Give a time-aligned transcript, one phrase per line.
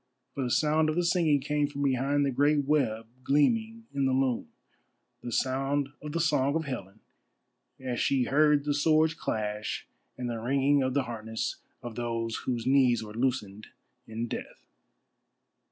[0.33, 4.13] For the sound of the singing came from behind the great web gleaming in the
[4.13, 4.47] loom,
[5.21, 7.01] the sound of the song of Helen
[7.79, 9.87] as she heard the swords clash
[10.17, 13.67] and the ringing of the harness of those whose knees were loosened
[14.07, 14.65] in death.